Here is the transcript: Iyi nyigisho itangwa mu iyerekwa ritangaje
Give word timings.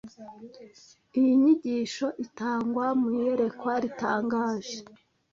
Iyi 1.19 1.31
nyigisho 1.41 2.07
itangwa 2.25 2.85
mu 2.99 3.07
iyerekwa 3.17 3.73
ritangaje 3.83 4.77